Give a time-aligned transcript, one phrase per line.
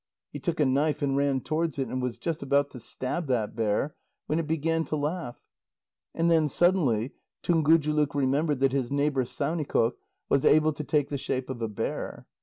[0.31, 3.55] He took a knife and ran towards it, and was just about to stab that
[3.55, 3.93] bear,
[4.25, 5.37] when it began to laugh.
[6.15, 11.51] And then suddenly Tungujuluk remembered that his neighbour Saunikoq was able to take the shape
[11.51, 12.25] of a bear.